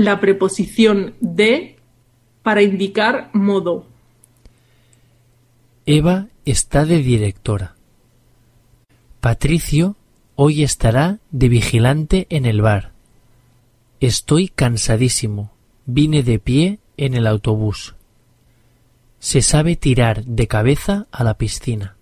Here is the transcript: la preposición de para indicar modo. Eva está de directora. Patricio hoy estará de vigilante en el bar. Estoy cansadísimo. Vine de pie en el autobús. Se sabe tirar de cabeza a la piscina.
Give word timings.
la 0.00 0.18
preposición 0.18 1.14
de 1.20 1.76
para 2.42 2.62
indicar 2.62 3.30
modo. 3.34 3.86
Eva 5.84 6.28
está 6.46 6.86
de 6.86 6.98
directora. 7.02 7.76
Patricio 9.20 9.96
hoy 10.36 10.62
estará 10.62 11.18
de 11.30 11.48
vigilante 11.50 12.26
en 12.30 12.46
el 12.46 12.62
bar. 12.62 12.92
Estoy 14.00 14.48
cansadísimo. 14.48 15.52
Vine 15.84 16.22
de 16.22 16.38
pie 16.38 16.78
en 16.96 17.14
el 17.14 17.26
autobús. 17.26 17.94
Se 19.18 19.42
sabe 19.42 19.76
tirar 19.76 20.24
de 20.24 20.46
cabeza 20.46 21.08
a 21.12 21.24
la 21.24 21.34
piscina. 21.34 21.96